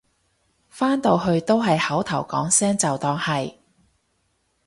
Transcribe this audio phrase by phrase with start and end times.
[0.67, 3.53] 返到去都係口頭講聲就當係